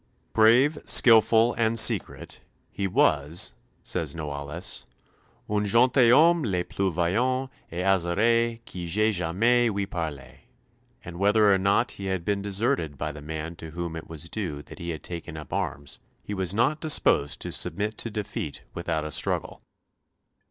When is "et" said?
7.71-7.83